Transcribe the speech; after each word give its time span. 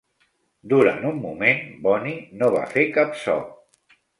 Durant 0.71 1.03
un 1.09 1.19
moment, 1.25 1.61
Bonnie 1.85 2.17
no 2.41 2.51
va 2.57 2.65
fer 2.75 2.89
cap 2.99 3.17
so. 3.29 3.37